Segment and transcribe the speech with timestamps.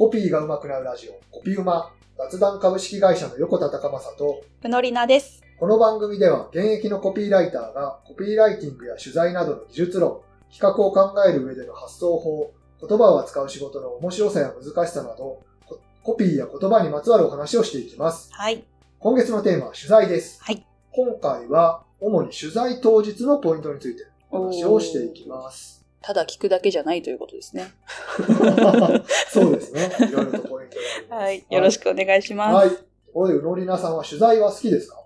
[0.00, 5.42] コピーが上手くなるラジオ、コピウマ、雑談株式会社の横田隆正と、ふのりなです。
[5.58, 12.50] この番組では現役のコピーライターがコピーライティングや取材などの技術論、企画を考える上での発想法、
[12.80, 18.32] 言葉を扱う仕事の面白さや難しさなど、ココピーや言葉にまつわるお話をしていきます。
[18.32, 18.64] はい。
[19.00, 20.42] 今月のテーマは取材です。
[20.42, 20.64] はい。
[20.92, 25.79] 今回は主に取材当日のポイントについてお話をしていきます。
[26.02, 27.72] ただ聞くだけじゃないということですね。
[29.28, 29.90] そうですね。
[30.08, 30.76] いろいろとポイント
[31.10, 31.16] が。
[31.16, 31.44] はい。
[31.50, 32.54] よろしくお願いします。
[32.54, 32.70] はい。
[32.70, 32.76] と
[33.12, 35.04] ころで、うのりなさんは取材は好きですか？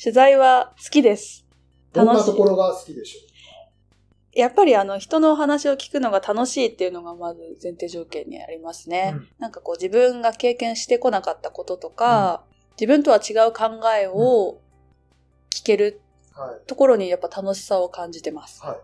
[0.00, 1.46] 取材は好きです。
[1.92, 3.20] どんなところが好きでしょ
[4.32, 9.14] やっぱりあの人のお話を聞くのが楽しいっていうのがまず前提条件にありますう、ね。
[9.16, 12.44] うんなんかこう自分が経験してこなかったこととか、
[12.80, 14.60] 自分とは違う考えを
[15.50, 16.00] 聞ける
[16.32, 16.66] はい。
[16.66, 18.62] ところにやっぱ楽しさを感じてます。
[18.64, 18.76] はい。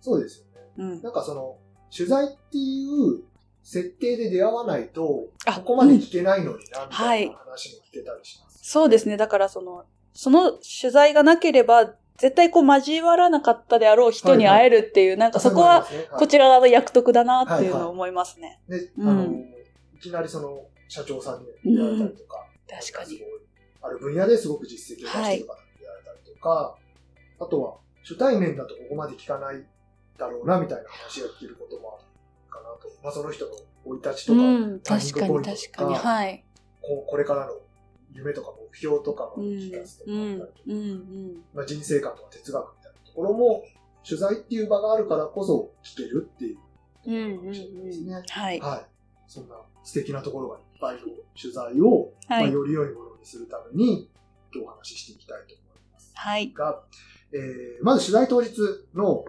[0.00, 0.43] そうですよね。
[0.76, 1.02] うん。
[1.02, 1.58] なんかその、
[1.94, 3.22] 取材っていう
[3.62, 8.58] 設定で出会わないと、あここまで聞けないのにな、みたはいいな話も聞けたりします。
[8.62, 9.16] そうですね。
[9.16, 18.60] だからその、その取材がなければ、絶対こう交わらなかったであろう人に会えるっていう、なんかそこは、こちら、ら側の役得だなっていうのを思いますね。
[18.68, 19.24] ね、うんあの、
[19.94, 23.18] いきなりその、社長さんに出会えたりとか、確かになん。
[23.18, 23.40] すごい
[23.82, 26.76] ある分野ですごく実績を出している方に出会えたりとか、
[27.40, 29.64] あとは、初対面だとここまで聞かない
[30.18, 32.08] だろうな、みたいな話が聞けることもある
[32.50, 32.88] かなと。
[33.02, 33.52] まあ、その人の
[33.84, 35.94] 生い立ちとか、うん、確かにグポイントと確かに。
[35.94, 36.44] はい。
[36.80, 37.52] こうこれからの
[38.12, 41.42] 夢とか目標とかもうん、聞かせてうん、もらったりとか、うん、うん。
[41.54, 43.64] まあ、人生観とか哲学みたいなところも、
[44.06, 46.58] 取材っていう場があるからこそ聞けるっていう
[47.06, 48.14] うん、うん、かもしれないですね。
[48.14, 48.60] はい。
[48.60, 48.86] はい。
[49.26, 51.00] そんな素敵なところがいっぱいの
[51.40, 52.52] 取材を、まあ、はい。
[52.52, 54.10] より良いものにするために、
[54.54, 56.12] 今日お話ししていきたいと思います。
[56.14, 56.52] はい。
[56.52, 56.82] が、
[57.32, 58.52] えー、まず取材当日
[58.94, 59.24] のお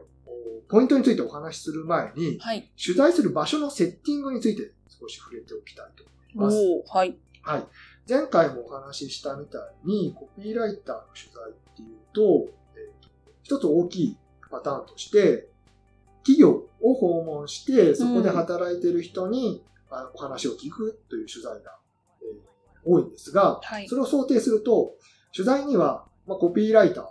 [0.68, 2.72] ポイントについてお話しする前に、はい。
[2.84, 6.04] 取材する場所のセッティングについて少し触れておきたいと
[6.36, 6.58] 思います。
[6.88, 7.18] はい。
[7.42, 7.64] はい。
[8.10, 13.10] 前回もお話ししたみたいに、コピーライターの取材っていうと、えーと
[13.44, 14.18] 一つ大きい
[14.50, 15.48] パターンとして、
[16.24, 21.78] 企業を訪問して、そこで働いている人に、あお話を聞くという取材が、
[22.22, 22.56] えー
[22.88, 24.94] 多いんですが、はいそれを想定すると、
[25.36, 27.06] 取材には、まあ、コピーライター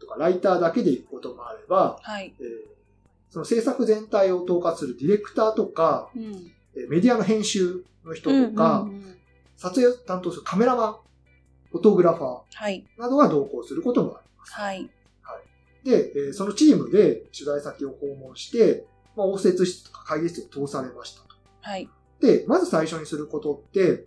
[0.00, 2.34] とかライターだけで行くこともあれば、はい。
[2.40, 2.46] えー
[3.30, 6.22] その制作全体を統括するディレクターとか、うん。
[6.76, 9.16] えーメディアの編集の人うんとか、うんうん
[9.56, 10.96] 撮影を担当するカメラマン、
[11.70, 12.84] フォトグラファはい。
[12.98, 14.52] ーなどが同行することもあります。
[14.52, 14.90] はい。
[15.84, 18.84] で、えーそのチームで取材先を訪問して、
[19.16, 21.28] まあ、応接室とか会議室を通されましたと。
[21.60, 21.88] はい。
[22.20, 24.06] で、まず最初にすることって、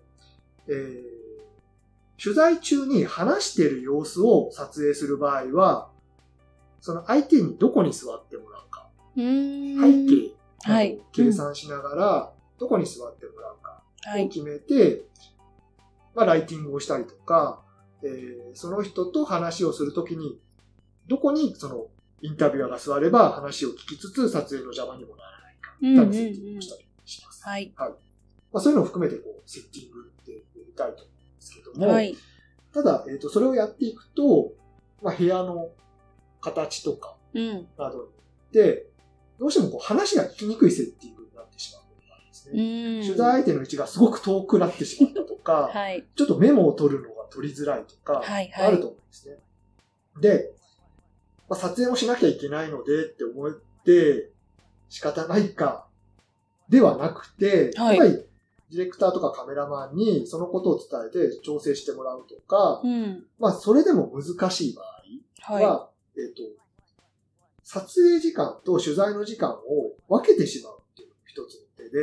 [0.68, 1.18] えー
[2.22, 5.90] 取材中に話している様子を撮影する場合は、
[6.82, 10.08] その相手にどこに座ってもらうか、背ん。
[10.08, 10.34] 景
[10.96, 14.26] を計算しながら、どこに座ってもらうかはい。
[14.26, 15.04] を決めて、
[16.16, 17.62] まあ、ライティングをしたりとか、
[18.04, 20.40] えーその人と話をするときに、
[21.08, 21.88] どこにその
[22.22, 27.44] インタビュアーが座れば話を聞きつつ撮影の邪魔にもならないか、うんうんうん多分セッティングをしたりします。
[27.44, 27.74] はい。
[27.78, 27.86] ま
[28.54, 31.17] あ、そういうのを含めてこうセッティングってやりたいと思うん
[31.48, 32.16] ですけども、はい。
[32.74, 34.52] ただ、えっ、と、それをやっていくと、
[35.02, 35.70] まあ、部屋の
[36.42, 37.68] 形とかうん。
[37.78, 38.10] などによ
[38.50, 38.88] って、
[39.40, 43.00] どうしてもこう話が聞きにくいセッティングになってしまうことがあるんですうね。
[43.00, 43.04] ん。
[43.04, 46.06] 取材相手の位置がすごく遠くなってしまったとか、はい。
[46.16, 49.38] ちょっとメモを取るのが取りづらいとか、はいはいあると思うんですね。
[50.20, 50.52] で、
[51.50, 54.32] まあ、撮影もしなきゃいけないのでって思って
[54.90, 55.88] 仕方ないか
[56.70, 58.27] ではなくて、はいやっぱり
[58.72, 63.26] ディレクターとかカメラマンにそのことを伝えて調整してもらうとか、うん。
[63.40, 64.82] まあそれでも難しい場
[65.48, 66.42] 合は、はえっ、と、
[67.64, 72.00] 撮影時間と取材の時間を分けてしまうっていうのが一つの手で、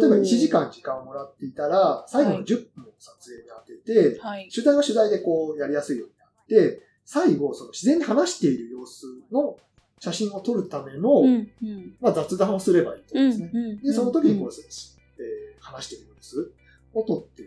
[0.00, 0.48] 例えば1時。
[0.48, 4.48] 間時間をもらっていたら、最後の10分を撮影に当てて、はい。
[4.48, 9.56] 取材は取材でこうやりやすいようになって、最後、その自然に話している様子の
[10.00, 11.50] 写真を撮るための、うん。
[11.62, 11.96] うん。
[12.00, 13.20] まあ、雑談をすればいいとうん。
[13.20, 13.50] 思うんですね。
[13.54, 13.82] うん。
[13.82, 16.52] で、その時にこう、うんえー話している様子
[16.94, 17.46] を撮って、え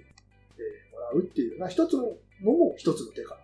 [0.92, 2.04] ーもらうっていうような一つの
[2.44, 3.42] のも一つの手かな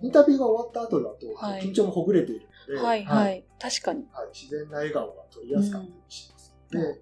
[0.00, 3.04] インタビューが終わった後だと、はい緊張もほぐれているので、ーはい。
[3.04, 3.44] はい。
[3.58, 4.06] 確かに。
[4.12, 7.00] はい自然な笑顔が撮りやすかったりしますので、うんはい、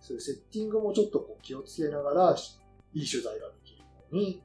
[0.00, 2.58] そういうセッティングもちょっとこう気をつけながら、し
[2.92, 4.42] いい取材ができるように、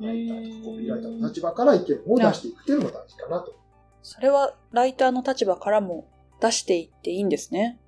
[0.00, 3.58] ライターとかコピーライターの立場から意見を出していくっていうのも大事かなと。
[4.02, 6.08] それはライターの立場からも
[6.40, 7.78] 出していっていいんですね。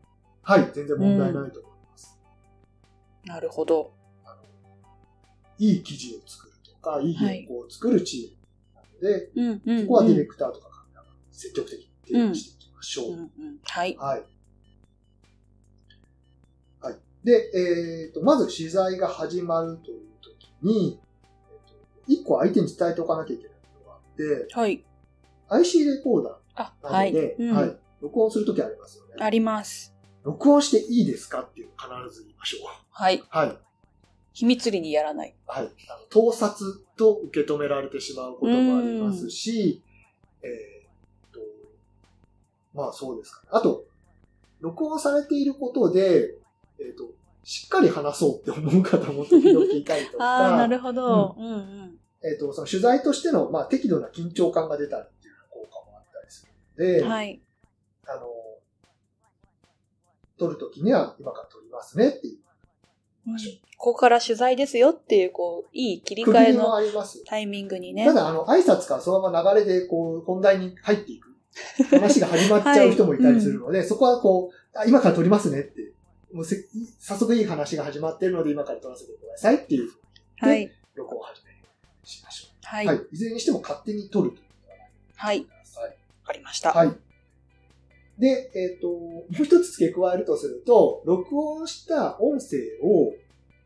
[0.42, 1.71] はい、全然問題ないと思います。
[3.24, 3.92] なるほど。
[4.24, 4.42] あの
[5.58, 9.62] いい記事を作るとか、いい原稿を作るチームなので、うん。
[9.64, 9.82] うん。
[9.82, 13.12] そこはディレククターとかカメラマン積極的に提案していきましょう。
[13.12, 13.18] うん。
[13.18, 13.30] うん。
[13.64, 13.96] はい。
[13.96, 14.22] はい。
[16.80, 16.96] はい。
[17.24, 24.16] で、えっ、と、まず取材が始まるという時に、えーと一個相手に伝えておかなきゃいけないことがあっ
[24.48, 24.84] て、はい。
[25.48, 27.12] IC レコーダあ、ーなはい。
[27.12, 29.14] ので、うんはい、録音するときありますよね。
[29.24, 29.94] あります。
[30.24, 32.81] 録音していいですかっていう必ず言いましょう。
[32.92, 33.22] はい。
[33.28, 33.58] はい。
[34.34, 35.34] 秘密裏にやらない。
[35.46, 35.64] はい。
[35.64, 35.70] あの
[36.08, 39.82] 盗撮と受け止められてしまうこともありますし、
[40.42, 41.40] えーっと、
[42.74, 43.48] まあそうですかね。
[43.52, 43.84] あと、
[44.60, 46.34] 録音されていることで、
[46.78, 47.12] えーっと、
[47.44, 51.34] しっかり話そうって思う方も時々いたりと ああ、なか、るほど。
[51.38, 51.98] うんうん。
[52.22, 56.52] えーっと、その取材としての、まあ、適度な緊張感が出たりっていう効果もあったりする
[56.86, 57.42] ので、はい。
[58.06, 58.26] あの、
[60.38, 62.38] 撮るときには今から撮りますねっていう
[63.26, 63.36] うん
[63.82, 67.24] ここから取材ですよっていう、こう、いい切り替えのあります。
[67.24, 68.14] タイミングにねた。
[68.14, 71.32] だ、あの、挨拶からそのまま流れで、こう、本題に入っていく。
[71.90, 75.92] 話が始まっちゃう人もいたりするので、そこはこう、あ今から撮りますねって。
[76.32, 76.64] もうせ
[76.98, 79.90] 早速いい話が始まっているので、今から撮らせてくださいっていう、
[80.38, 80.70] はい。
[80.94, 81.50] 録音を始め
[82.04, 82.86] しましょはう。
[82.86, 83.00] はい。
[83.12, 84.72] いずれにしても勝手に撮るというの
[85.16, 85.42] ははい。
[85.42, 85.84] ください。
[85.84, 85.92] わ
[86.24, 86.72] かりました。
[86.72, 86.92] はい。
[88.22, 93.12] で、えっ、と、もう一つ付け加えるとすると、録音した音声を、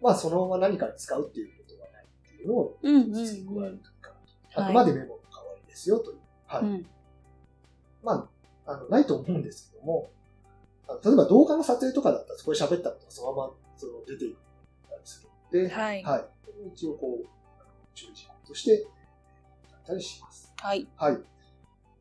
[0.01, 4.11] まあ、そのまま何かに使うっていうことはないっていうのをうんうん付け加えるというか、
[4.57, 6.19] うんあくまでメモの代わりですよという。
[6.47, 6.63] はい。
[6.63, 6.87] うん。
[8.03, 8.31] ま
[8.65, 10.11] あ、あの、ないと思うんですけども、
[10.89, 14.35] あの例えば動画の撮影とかだったらそこで喋ったことがそのままその出てい
[14.89, 16.25] たりするので、はいはい。
[16.73, 17.27] 一応こう、
[17.95, 18.73] 注意事項として、
[19.71, 20.51] やったりします。
[20.57, 20.89] はい。
[20.97, 21.19] はい。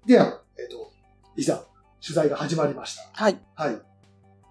[0.05, 0.89] では、えっ、と、
[1.35, 1.65] いざ、
[2.05, 3.03] 取材が始まりました。
[3.13, 3.39] はい。
[3.55, 3.81] はい。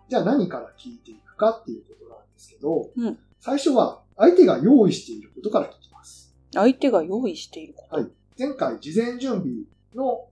[0.09, 6.35] じゃあ何から聞いていくかっていうことなんですけど、うん最初は相手が用意していることから聞きます。
[6.53, 7.97] 相手が用意していること。
[7.97, 9.53] はい前回事前準備
[9.95, 10.31] のお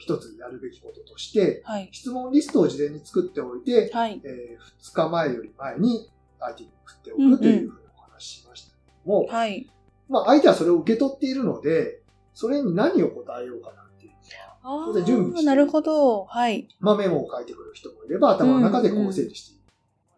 [0.00, 1.88] 一つやるべきこととして、はい。
[1.92, 4.20] 質問リストを事前に作っておいて、はい。
[4.24, 6.10] え2日前より前に
[6.40, 9.70] 相手に送っておくというふうにお話ししましたけども、はい。
[10.08, 12.00] まあ相手はそれを受け取っているので、
[12.34, 13.89] それに何を答えようかな
[14.60, 14.82] っていう。
[14.82, 16.24] あそれで準備してあ、なるほど。
[16.24, 16.68] はい。
[16.80, 19.62] まあメモを書いてくる人もいれば、頭の中でこう整理している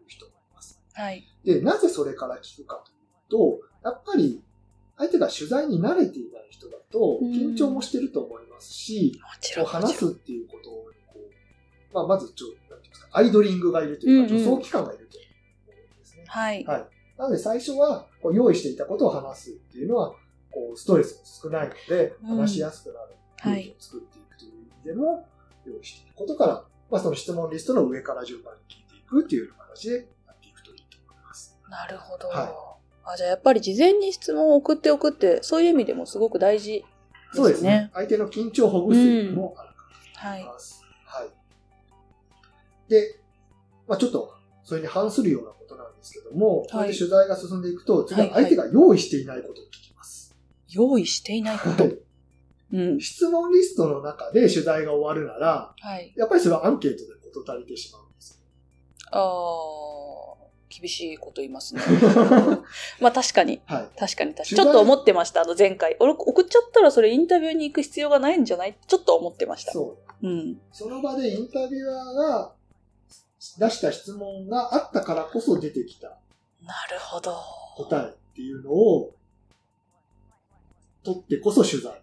[0.07, 0.79] 人もいます。
[0.93, 1.23] はい。
[1.43, 4.41] で、なぜそれから聞くかというと、やっぱり
[4.97, 9.81] 相手が取材に慣れていない人だと、うん緊張もしてると思いますし、もちこうろん。
[9.81, 10.73] 話すっていうことを
[11.07, 16.23] こう、まあ、まずちょ、なんていうんですか、アイドリングがいるというか、助走期間がいると思うんですね。
[16.27, 16.63] はい。
[16.65, 16.87] はい。
[17.17, 20.11] なので最初は、こう用意していたことを話すっていうのは、
[20.51, 24.21] こう、ストレスも少ないので、うん話しやすくなるはい空気を作ってい
[24.85, 25.27] でも、
[25.65, 29.95] 用意していることから、まあ、その質問リストの上から順番に聞いていくっていうような形で
[30.27, 31.57] やっていくといいと思います。
[31.69, 32.27] なるほど。
[32.27, 36.87] はあ、じゃあやっぱり事前に質問を送っておくって、そういう意味でもすごく大事ですね。
[37.33, 37.89] そうですね。。
[37.93, 40.53] 相手の緊張をほぐす意味もあるかはいと思い。
[40.53, 40.81] ます。
[41.05, 41.29] はい。
[42.89, 43.19] で、
[43.87, 44.33] まあ、ちょっと、
[44.63, 50.35] それに反するようなことなんですけども、こうやって取材が進んでいくと、次は相手が用意していないことを聞きます。
[50.69, 51.83] 用意していないこと。
[51.83, 51.97] はい
[52.73, 52.99] うん。
[52.99, 56.11] 質問リストの中で取材が終わるなら、はい。
[56.17, 58.43] やっぱりそれはアンケートで事足りてしまうんです。
[59.11, 61.81] ああ、厳しいこと言いますね。
[62.99, 63.61] まあ確かに。
[63.65, 63.99] はい。
[63.99, 64.45] 確かに確かに。
[64.45, 65.95] ちょっと思ってました、あの前回。
[65.99, 68.75] 俺送っちゃったらそれインタビューに行く必要がないんじゃない？
[68.87, 69.71] ちょっと思ってました。
[69.71, 70.27] そう。
[70.27, 70.59] うん。
[70.71, 72.53] その場でインタビュアーが
[73.59, 76.07] 出した質問があったからこそ出てきた
[76.61, 77.35] なるほど。
[77.77, 79.13] 答えっていうのを
[81.03, 82.01] 取ってこそ取材。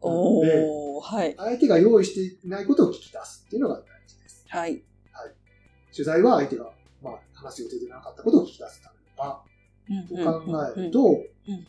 [0.00, 1.34] おでー、はい。
[1.36, 4.44] 相手が用意していないことを聞き出すっていうのが大事です。
[4.48, 4.82] はい。
[5.98, 6.70] 取材は相手が、
[7.02, 9.42] まあ、話す予定でなかったことを聞き出すためだ
[10.08, 10.14] と
[10.44, 11.24] 考えると、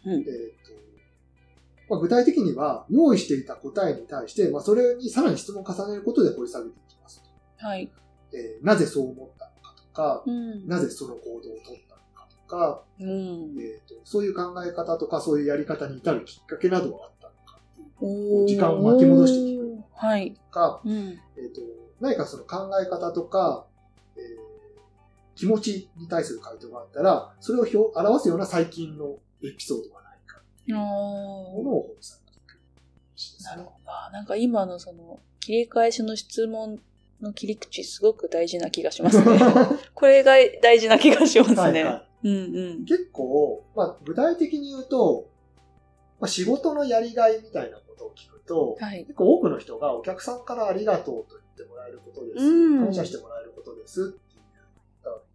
[0.05, 0.31] えっ、と、
[1.89, 7.65] まあ、具体的には用意していた答えに対して、まあ、それにさらに質問を重ねることで掘り下げていきますと。
[7.65, 7.89] はい。
[8.31, 10.67] えーなぜそう思ったのかとか、うん。
[10.67, 13.07] なぜその行動を取ったのかとか、うん。
[13.59, 17.09] えーと、そういう考え方とか、そういうやり方に至るきっかけなどは
[18.05, 20.31] 時間を巻き戻して聞くはい。
[20.33, 20.93] とか、うん。
[20.93, 21.61] えっ、と、
[21.99, 23.65] 何かその考え方とか、
[24.15, 24.49] えー
[25.39, 30.83] 気持ちに対する回答があったら、それを表表すような最近のエピソードがないかっていうも
[31.63, 33.43] のを掘り下げていく。
[33.45, 33.71] なるほど。
[33.85, 36.81] あなんか今のその、切り返しの質問
[37.21, 39.39] の切り口すごく大事な気がしますね。
[39.95, 41.55] これが大事な気がしますね。
[41.55, 42.85] はいはいうんうん。
[42.85, 45.29] 結構、まあ、具体的に言うと、
[46.19, 49.03] まあ、仕事のやりがいみたいなことを聞くと、はい。
[49.03, 52.45] 結構多くの人がお客さんからありがとうと言ってもらえることです。
[52.45, 54.41] うん感謝してもらえることですっていう。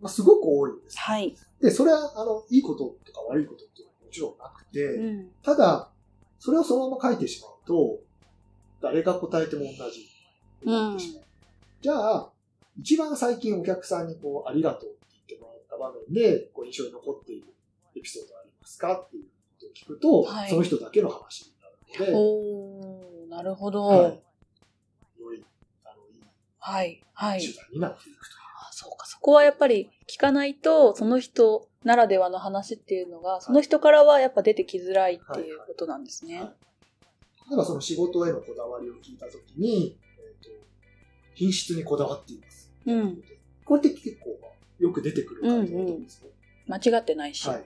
[0.00, 0.98] まあ、すごく多いんです。
[0.98, 1.36] はい。
[1.60, 5.30] で、それは、あの、いいこととか悪いことっていうのはもちろんなくて、うん。
[5.42, 5.90] ただ、
[6.38, 8.00] それをそのまま書いてしまうと、
[8.80, 10.00] 誰が答えても同じ
[10.62, 11.24] になってしまう。
[11.80, 12.30] じゃあ、
[12.78, 17.46] 一番最近お客さんにこう、ありがとうって言ってもらっった場面で、こう印象に残っている
[17.96, 19.28] エピソードありますかっていうこ
[19.60, 21.53] とを聞くと、はいその人だけの話に
[21.98, 23.82] で、おー、なるほど。
[23.84, 24.22] ははい
[25.18, 25.44] い、より、
[25.84, 27.02] あの、いいい。
[27.12, 27.40] はい。
[27.72, 28.44] になっていくという。
[28.68, 36.40] あそうか、そこはやっぱり聞かないと、その人ならではの話っていうのが、その人からはやっぱ出てきづらいっていうことなんですね。
[36.40, 36.52] はい
[37.48, 40.50] 例えばその仕事へのこだわりを聞いたときに、えーと、
[41.34, 42.72] 品質にこだわっています。
[42.86, 43.22] うん。
[43.64, 44.38] これって結構
[44.78, 46.30] よく出てくる回答だと思うんですね。
[46.66, 47.46] 間違ってないし。
[47.46, 47.64] はい。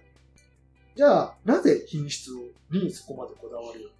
[0.97, 2.31] じゃあ、なぜ品質
[2.71, 3.91] にそこまでこだわるよ。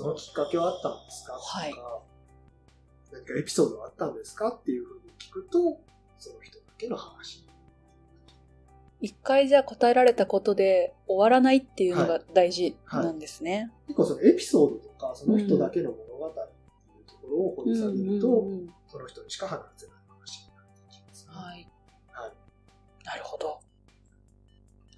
[0.00, 1.34] そのきっかけはあったんですか？
[1.34, 1.74] とか、はい
[3.12, 4.48] 何かエピソードがあったんですか？
[4.48, 5.78] っていうふうに聞くと、
[6.16, 7.46] その人だけの話。
[9.02, 13.70] 一回じゃあ答えられたことで終わらないっていうのが大事なんですね。
[13.88, 21.32] 結構そのエピソードとか、その人だけの物語っていうところを掘り下げると、うんうんうんその人にしか話せない話になってきます、ね。
[21.32, 21.70] はい。
[22.10, 22.32] はい。
[23.04, 23.60] なるほど。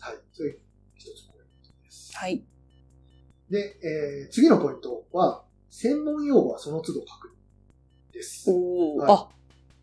[0.01, 0.17] はい。
[0.33, 0.57] それ
[0.97, 2.17] 一つポイントです。
[2.17, 2.43] はい。
[3.53, 7.29] で、えー次のポイントは、専門用語はその都度確
[8.11, 8.51] 認です。
[8.51, 9.29] おー、はいあ、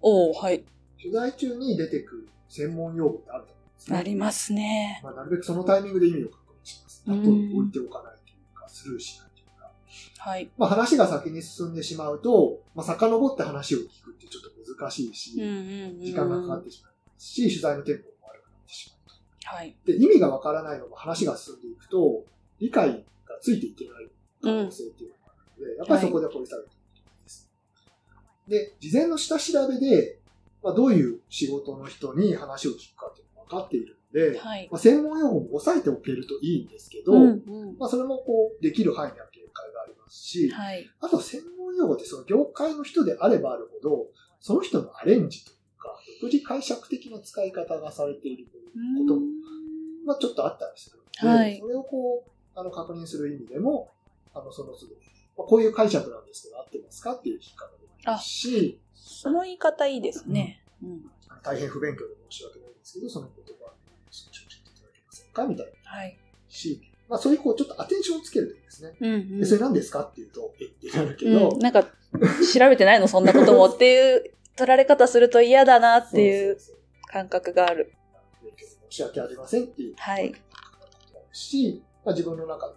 [0.01, 0.63] おー、はい。
[0.99, 3.97] 取材中に出てくる専門用語ってあると思うんですね。
[3.97, 4.99] なりますね。
[5.03, 7.03] まあ、なるべくそのタイミングで意味を確認します。
[7.05, 7.23] あとうん
[7.57, 9.71] 置いておかないというか、スルーしないというか。
[10.17, 10.49] はい。
[10.57, 15.33] まあ、話が先に進んでしまうと、まあ、遡って話を聞くってちょっと難しいし。
[15.33, 19.09] 時間がかかってしまいますし、取材のテンポも悪くなってしまう
[19.43, 19.55] と。
[19.55, 19.75] はい。
[19.85, 22.25] で、意味がわからないのも話が進んでいくと、
[22.59, 22.99] 理解が
[23.41, 24.09] ついていけない
[24.41, 27.49] 可能性っていうのがあるので、やっぱりそこで掘り下げていくです。
[28.47, 30.19] で、事前の下調べで、
[30.63, 34.67] まあ、どういう仕事の人に話を聞くかっていうのが分かっているので、はい。
[34.71, 37.25] まあ、専門用語も押さえておけるといいんですけど、うんう
[37.73, 40.89] んまあ、それもこう、できる範囲には限界がありますし、はい。
[40.99, 44.07] あと専門用語ってその業界の人であればあるほど、
[44.41, 49.21] その人のアレンジというか、独自解釈的な使い方がされているということも、
[50.05, 53.89] まあ、ちょっとあったりするので、はいそれをこう、あの、確認する意味でも、
[54.33, 54.95] あの、その都度、
[55.37, 60.61] まあ、こういう解釈なんですけど、合ってますかっていう聞きもいいですし、その言い方いいですね。
[60.83, 61.09] うん。
[61.41, 63.73] 大変不勉強で申し訳ないんですけど、その言葉を
[64.11, 66.17] 少し教えていただけませんかみたいなはい。
[66.49, 68.97] し、まあ、そういうこう、ちょっとアテンションをつけるといいですね。
[68.99, 71.89] うんうんでそれ何ですかっていうと、えってなるけど、うん、なんか、調
[72.69, 77.93] べてないのそんなこともっていう取られ方すると嫌だなっていうそうそうそう感覚がある。
[78.43, 80.33] 勉強で申し訳ありませんっていうはい。
[81.31, 82.73] し、まあ、自分の中で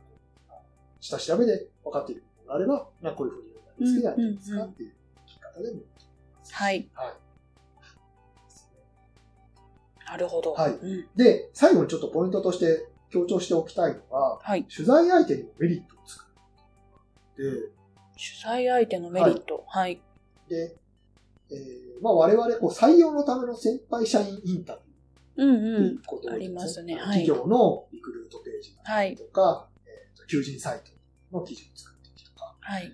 [1.01, 3.49] 下調べで分かっていることがあれば、まあ、こういうふうに
[3.79, 4.95] 言うんですけど、やっていいですかっていう聞
[5.27, 6.55] き方でもいいと思います。
[6.55, 6.91] はい。
[6.93, 7.15] はい。
[10.07, 10.53] なるほど。
[10.53, 14.65] はいうんで、最後にちょっとポイントとして強調しておきたいのは、はい。
[14.65, 16.27] 取材相手にもメリットを作
[17.39, 17.73] る。
[18.13, 19.65] 取材相手のメリット。
[19.67, 20.03] はい。
[20.47, 20.77] で、で、
[21.51, 24.93] えーまあ、我々こう採用のための先輩社員インタビュー
[25.37, 25.85] うんうん。
[25.85, 29.17] いうことを、ありますねはい企業のリクルートページはい。
[29.17, 32.93] とか、えーと求人サイトの記事を作っていくとか、はい。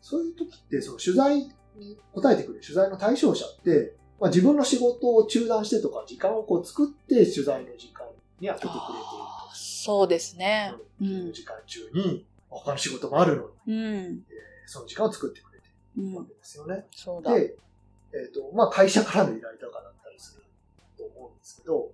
[0.00, 1.38] そういう時って、その取材
[1.76, 8.06] に答えてくれる取材の対象者って、まあ、自分の仕事を中断してとか、時間をこう作って取材の時間
[8.40, 10.74] に当ててくれているあーそうですね。
[10.76, 11.04] と。
[11.04, 11.32] うん。
[11.32, 14.22] 時間中に、他の仕事もあるのに、うん。
[14.66, 15.66] その時間を作ってくれて
[15.98, 16.12] うん。
[16.12, 16.86] るわけですよね。
[16.92, 17.34] そうだ。
[17.34, 17.56] で、
[18.12, 20.44] えっ、と、まあ、会社からの依頼とかだったりする
[20.96, 21.90] と思うんですけど、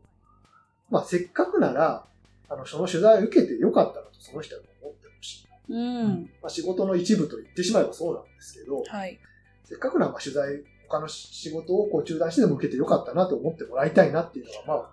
[0.91, 2.07] まあ、せっかくなら、
[2.51, 5.49] あの、その取材を受けてよかったなとその人は思ってほしい。
[5.73, 6.31] うん。
[6.43, 9.19] まあ、仕事の一部と言ってしまえばそうなんですけど、はい。
[9.65, 14.91] せっかくならまあ取材、他の仕事をこう中断してでも受けてよかったなと思ってもらいたいなっていうのが、まあ、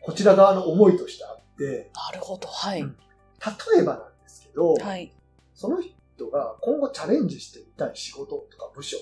[0.00, 2.48] こちら側の思いとしてあって、なるほど。
[2.48, 2.80] はい。
[2.80, 2.96] うん
[3.44, 5.12] 例えばなんですけど、はい。
[5.54, 8.96] その人が今後チャレンジしてみたい仕事とか部署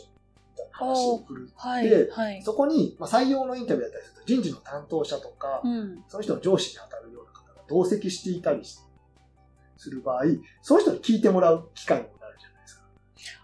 [0.73, 2.09] 話を振るって、はい。
[2.09, 2.43] はい。
[2.43, 6.05] そこに、まあ、採用のインタビューだったりすると人事の担当者とか、うん。
[6.09, 7.22] その人の上司に当たるよ
[7.69, 10.23] 同席していたりする場合、
[10.61, 12.83] その人に聞いてもらう機会にもなるじゃないですか。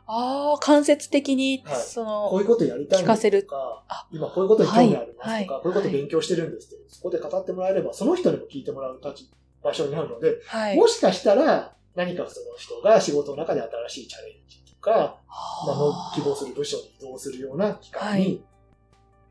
[0.06, 1.76] ああ、間接的に、はい。
[1.76, 3.42] その、こういうことやりたいんです聞かせる。
[3.42, 5.46] とかあ、今こういうことに興味ありますとか、はい。
[5.46, 9.30] こういうこと勉強してるんですって、そこで語ってもらえれば、その人にも聞いてもらう立ち
[9.62, 10.76] 場所になるので、はい。
[10.76, 15.20] もしかしたら何かその人が仕事の中で新しいチャレンジとか、
[15.66, 18.44] まあの希望する部署に移動するような機会に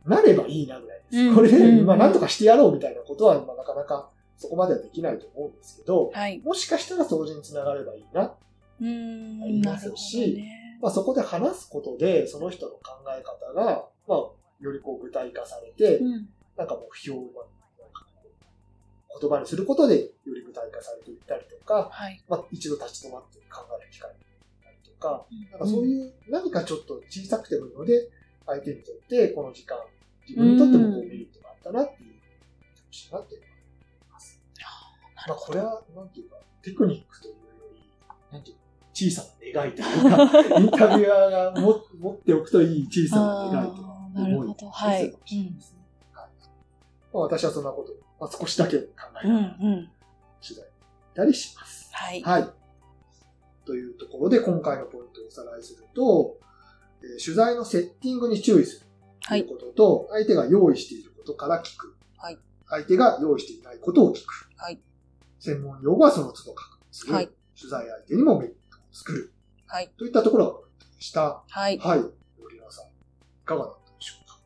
[0.06, 1.18] なればいいなぐらいです。
[1.18, 1.36] うん。
[1.36, 1.86] これで、うん。
[1.86, 6.40] まあなんとかしてやろうみたいなことは、まあなかなかそこまではできないと思うんですけど、はい。
[6.40, 8.34] もしかしたら掃除につながればいいな。
[8.80, 9.44] うーん。
[9.44, 10.78] ありますしね。
[10.82, 12.82] まあそこで話すことで、その人の考
[13.18, 14.18] え方が、まあ、
[14.60, 16.30] よりこう具体化されて、うん。
[16.56, 17.24] なんか目標を
[19.20, 22.24] 言葉にすることでより具体化されていったりとか、はい。
[22.30, 28.10] まあ、一度立ち止まって考える機会になったりとか、うんなんかそういう何かちょっと小さくてもいいので、
[28.46, 29.78] 相手にとってこの時間、
[30.28, 32.14] 自分にとってもこうメリットったなっていう
[32.76, 33.47] 気持ちになって。
[35.28, 37.40] まあ、これは、なんていうか、テクニックというよ
[37.74, 37.90] り、
[38.32, 38.62] なんていうか、
[38.94, 44.70] 小さな願いというか、インタビュアーがも持っておくといい小さな願いとか、あーなるほど。
[44.70, 45.12] はい。
[45.12, 45.80] かもしれないですね
[46.14, 46.30] はい
[47.14, 48.88] まあ、私はそんなことを、まあ、少しだけ考
[49.24, 49.92] えながらん。
[50.42, 50.66] 取材
[51.18, 51.90] たりします。
[51.92, 52.22] はい。
[52.22, 52.50] はい。
[53.66, 56.38] というところで今回のポイントをおさらいすると、
[57.04, 58.86] えー取材のセッティングに注意する
[59.22, 61.96] とはいいうことと、相手が用意していることから聞く。
[62.18, 62.38] はい
[62.70, 64.50] 相手が用意していないことを聞く。
[64.58, 64.80] はい
[65.40, 67.14] 専門用語はその都度確認する。
[67.14, 67.30] はい
[67.60, 69.34] 取材相手にもメリットを作る。
[69.66, 69.90] はい。
[69.98, 71.42] といったところがポイントでした。
[71.50, 71.80] はい。
[71.80, 72.00] はい。
[72.40, 72.90] 森川さん、い
[73.46, 74.40] かがだったでしょうか？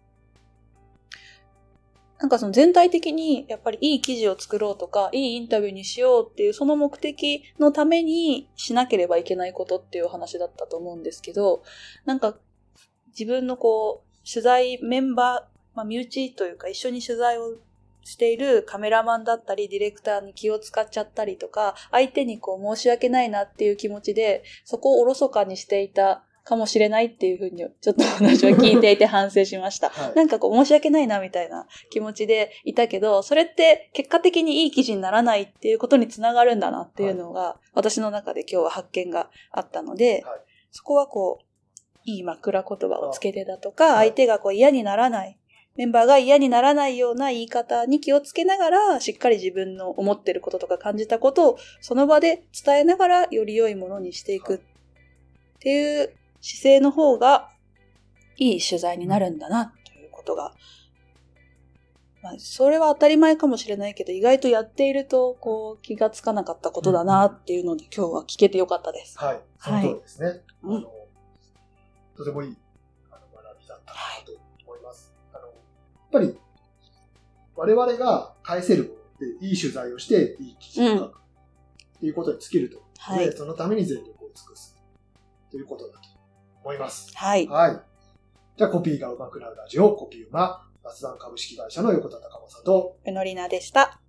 [2.19, 11.63] なんかその全体的にやっぱりいい記事を作ろうとか、いいインタビューにしようっていうその目的のためにしなければいけないことっていう話だったと思うんですけど、
[12.05, 12.38] なんか
[13.07, 17.57] 自分のこう、取材メンバー、まあ身内というか一緒に取材を
[18.03, 29.89] しているカメラマンだったりディレクターに気を使っちゃったりとか、相手にこう申し訳ないなっていう気持ちで、そこをおろそかにしていたかもしれないっていうふうにちょっと話を聞いていて反省しました。
[29.89, 30.15] はい。
[30.15, 40.39] なんかこう申し訳ないなみたいな気持ちでいたけど、それって結果的にいい記事にならないっていうことにつながるんだなっていうのが、私の中で今日は発見があったので、はい
[40.74, 41.43] そこはこう、
[42.05, 45.38] いい枕言葉をつけてだとか、はい相手がこう嫌にならない、
[45.77, 54.59] メンバーが嫌にならないような言い方に気をつけながら、しっかり自分の思ってることとか感じたことをその場で伝えながらより良いものにしていくっ
[55.59, 57.49] ていう姿勢の方が
[58.37, 60.53] いい取材になるんだなということが、
[62.23, 69.17] まあ、それは当たり前かもしれないけど、意外とやっているとこう気がつかなかったことだなっていうので今日は聞けてよかったです。
[69.17, 69.41] はい。
[69.57, 70.41] その通りですね。
[70.63, 70.91] うんあの、
[72.17, 72.57] とてもいい
[76.11, 76.37] ぱり、
[77.55, 78.97] 我々が返せるものっ
[79.39, 81.17] て、いい取材をして、いい記事を書く。
[81.97, 84.75] っていうことに尽きるとはいそのために全力を尽くす。
[85.51, 86.00] ということだと
[86.63, 87.11] 思います。
[87.15, 87.47] はい。
[87.47, 87.81] はい。
[88.57, 94.01] じゃあ、コピーがうまくなるラジオ、コピーうま、雑談株式会社の横田隆正と、うのりなでした。